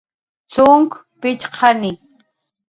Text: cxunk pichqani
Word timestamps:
cxunk 0.51 0.91
pichqani 1.21 1.91